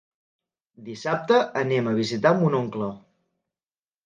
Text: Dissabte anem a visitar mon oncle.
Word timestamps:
Dissabte 0.87 1.37
anem 1.63 1.91
a 1.91 1.93
visitar 2.01 2.33
mon 2.41 2.57
oncle. 2.63 2.89